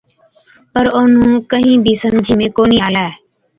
پَر 0.73 0.85
اونهُون 0.95 1.31
ڪهِين 1.51 1.79
بِي 1.85 1.93
سمجھِي 2.03 2.35
۾ 2.43 2.47
ڪونهِي 2.57 2.77
آلَي۔ 2.87 3.07